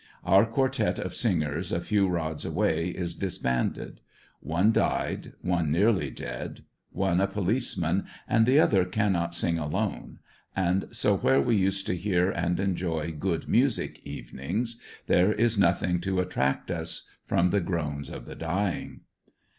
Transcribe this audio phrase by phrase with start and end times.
[0.25, 3.99] Our quartette of singers a few rods away is disbanded.
[4.39, 10.17] One died, one nearly dead, one a police man and the other cannot sing alone,
[10.55, 16.01] and so where we used to hear and enjoy good music evenings, there is nothing
[16.01, 19.01] to attract us from the groans ot the dying.